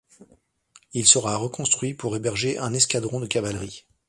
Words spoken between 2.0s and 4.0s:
héberger un escadron de cavalerie.